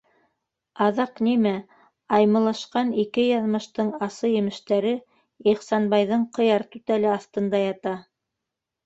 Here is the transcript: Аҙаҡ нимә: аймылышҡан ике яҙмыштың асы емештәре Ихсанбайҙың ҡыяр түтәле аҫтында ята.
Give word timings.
Аҙаҡ 0.83 1.19
нимә: 1.25 1.49
аймылышҡан 2.19 2.89
ике 3.03 3.25
яҙмыштың 3.25 3.91
асы 4.07 4.31
емештәре 4.31 4.95
Ихсанбайҙың 5.53 6.25
ҡыяр 6.39 6.67
түтәле 6.73 7.13
аҫтында 7.19 7.61
ята. 7.67 7.95